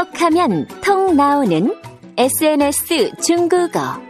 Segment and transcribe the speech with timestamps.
[0.00, 1.74] 톡하면 통 나오는
[2.16, 4.00] SNS 중국어.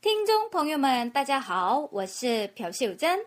[0.00, 3.20] 听众朋友们，大家好，我是朴秀珍。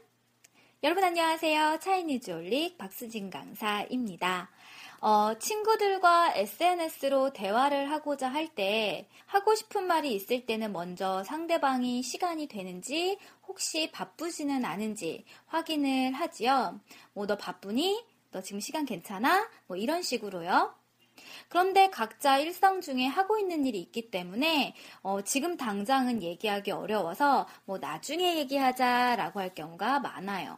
[0.82, 1.78] 여러분 안녕하세요.
[1.80, 4.48] 차이니즈 올릭 박수진 강사입니다.
[5.02, 12.46] 어, 친구들과 SNS로 대화를 하고자 할 때 하고 싶은 말이 있을 때는 먼저 상대방이 시간이
[12.48, 16.80] 되는지 혹시 바쁘지는 않은지 확인을 하지요.
[17.12, 18.02] 뭐 너 바쁘니?
[18.30, 19.50] 너 지금 시간 괜찮아?
[19.66, 20.74] 뭐 이런 식으로요.
[21.50, 27.76] 그런데 각자 일상 중에 하고 있는 일이 있기 때문에 어, 지금 당장은 얘기하기 어려워서 뭐
[27.78, 30.56] 나중에 얘기하자라고 할 경우가 많아요.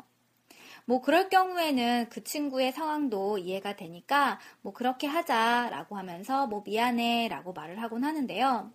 [0.87, 7.83] 뭐 그럴 경우에는 그 친구의 상황도 이해가 되니까 뭐 그렇게 하자라고 하면서 뭐 미안해라고 말을
[7.83, 8.71] 하곤 하는데요.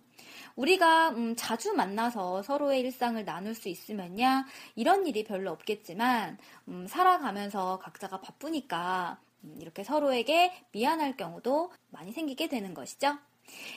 [0.56, 7.78] 우리가 음, 자주 만나서 서로의 일상을 나눌 수 있으면야 이런 일이 별로 없겠지만 음, 살아가면서
[7.78, 13.18] 각자가 바쁘니까 음, 이렇게 서로에게 미안할 경우도 많이 생기게 되는 것이죠.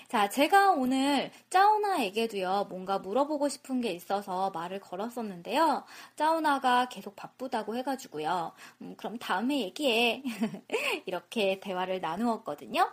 [0.08, 5.86] 자, 제가 오늘 짜오나에게도요, 뭔가 물어보고 싶은 게 있어서 말을 걸었었는데요.
[6.16, 8.52] 짜오나가 계속 바쁘다고 해가지고요.
[8.82, 10.24] 음, 그럼 다음에 얘기해.
[11.06, 12.92] 이렇게 대화를 나누었거든요.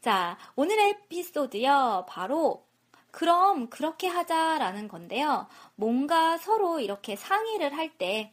[0.00, 2.64] 자, 오늘의 에피소드요, 바로
[3.10, 5.48] 그럼 그렇게 하자라는 건데요.
[5.74, 8.32] 뭔가 서로 이렇게 상의를 할 때,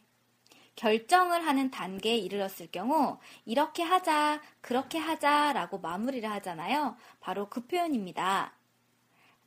[0.76, 6.96] 결정을 하는 단계에 이르렀을 경우 이렇게 하자, 그렇게 하자라고 마무리를 하잖아요.
[7.20, 8.52] 바로 그 표현입니다.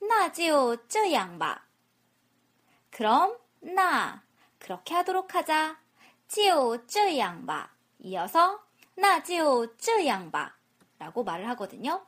[0.01, 1.61] 나지요, 쯔 양바.
[2.89, 4.23] 그럼 나
[4.57, 5.77] 그렇게 하도록 하자.
[6.27, 7.69] 지요, 쯔 양바.
[7.99, 8.63] 이어서
[8.95, 12.05] 나지요, 쯔 양바라고 말을 하거든요.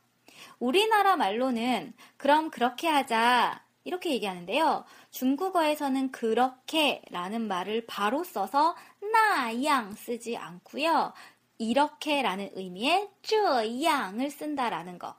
[0.60, 4.86] 우리나라 말로는 그럼 그렇게 하자 이렇게 얘기하는데요.
[5.12, 8.76] 중국어에서는 그렇게라는 말을 바로 써서
[9.13, 11.13] 나양 쓰지 않고요.
[11.59, 15.17] 이렇게라는 의미의 这样을 쓴다라는 거.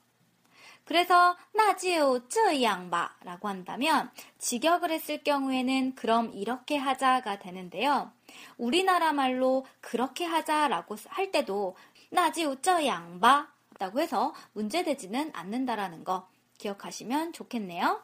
[0.86, 8.12] 그래서 나지요 这样吧라고 한다면 직역을 했을 경우에는 그럼 이렇게 하자가 되는데요.
[8.58, 11.76] 우리나라 말로 그렇게 하자라고 할 때도
[12.10, 18.02] 나지요 这样吧 라고 해서 문제되지는 않는다라는 거 기억하시면 좋겠네요.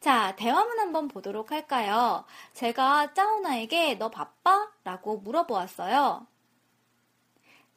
[0.00, 2.24] 자, 대화문 한번 보도록 할까요?
[2.52, 4.70] 제가 짜오나에게 너 바빠?
[4.84, 6.26] 라고 물어보았어요.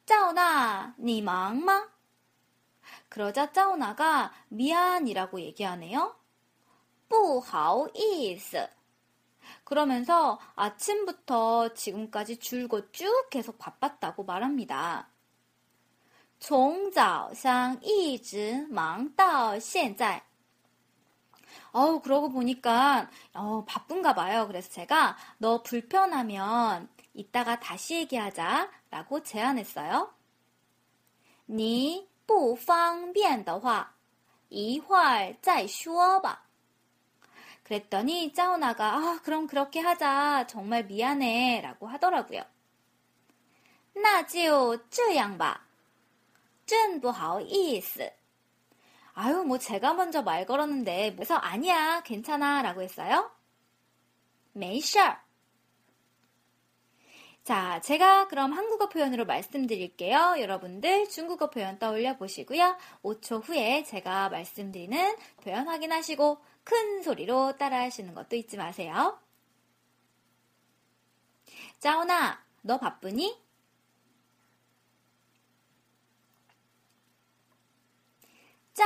[0.06, 1.88] 짜오나, 니 망마?
[3.10, 6.16] 그러자 짜오나가 미안이라고 얘기하네요.
[7.10, 8.68] 不好意思.
[9.64, 15.10] 그러면서 아침부터 지금까지 줄곧 쭉 계속 바빴다고 말합니다.
[16.40, 20.24] 从早上一直忙到现在.
[21.72, 24.48] 어우, 그러고 보니까, 어, 바쁜가 봐요.
[24.48, 28.70] 그래서 제가, 너 불편하면 이따가 다시 얘기하자.
[28.90, 30.14] 라고 제안했어요.
[31.50, 33.94] 你不方便的话,
[34.50, 36.44] 一会儿再说吧.
[37.64, 40.48] 그랬더니 짜오나가, 아, 그럼 그렇게 하자.
[40.48, 41.62] 정말 미안해.
[41.62, 42.44] 라고 하더라고요.
[43.94, 45.66] 那就这样吧.
[46.66, 48.12] 真不好意思.
[49.14, 53.32] 아유, 뭐 제가 먼저 말 걸었는데 그래서 아니야, 괜찮아 라고 했어요.
[54.58, 55.22] 没事儿.
[57.44, 60.36] 자, 제가 그럼 한국어 표현으로 말씀드릴게요.
[60.40, 62.76] 여러분들 중국어 표현 떠올려 보시고요.
[63.04, 69.18] 5초 후에 제가 말씀드리는 표현 확인하시고 큰 소리로 따라 하시는 것도 잊지 마세요.
[71.80, 73.40] 짜오나, 너 바쁘니?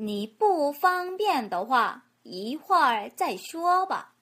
[0.00, 4.14] 你不方便的话，一会儿再说吧。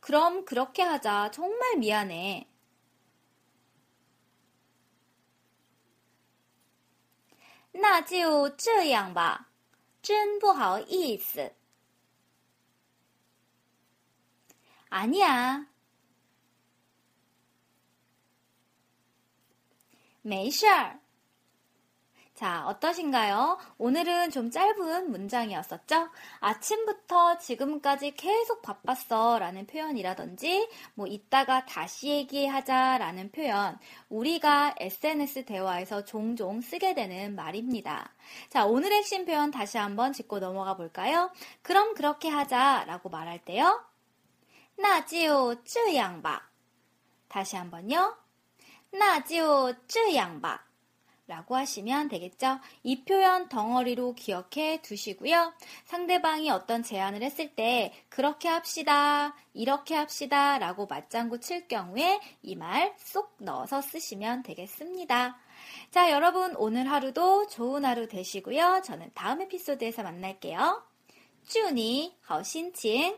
[0.00, 1.30] 그럼 그렇게 하자.
[1.30, 2.46] 정말 미안해.
[7.72, 9.50] 那就这样吧，
[10.00, 11.52] 真不好意思。
[14.90, 15.66] 아니야.
[20.22, 21.00] 没事儿.
[22.43, 23.57] 자, 어떠신가요?
[23.77, 26.09] 오늘은 좀 짧은 문장이었었죠?
[26.41, 33.79] 아침부터 지금까지 계속 바빴어 라는 표현이라든지, 뭐, 이따가 다시 얘기하자 라는 표현,
[34.09, 38.11] 우리가 SNS 대화에서 종종 쓰게 되는 말입니다.
[38.49, 41.31] 자, 오늘의 핵심 표현 다시 한번 짚고 넘어가 볼까요?
[41.61, 43.85] 그럼 그렇게 하자 라고 말할 때요.
[44.75, 46.41] 나지오 쯔양바.
[47.29, 48.17] 다시 한번요.
[48.91, 50.72] 나지오 쯔양바.
[51.25, 52.59] 라고 하시면 되겠죠.
[52.83, 55.53] 이 표현 덩어리로 기억해 두시고요.
[55.85, 62.93] 상대방이 어떤 제안을 했을 때 그렇게 합시다, 이렇게 합시다 라고 맞장구 칠 경우에 이 말
[62.97, 65.37] 쏙 넣어서 쓰시면 되겠습니다.
[65.91, 68.81] 자, 여러분 오늘 하루도 좋은 하루 되시고요.
[68.83, 70.83] 저는 다음 에피소드에서 만날게요.
[71.47, 73.17] 쭈니, 허신칭.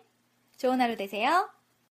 [0.57, 1.54] 좋은 하루 되세요.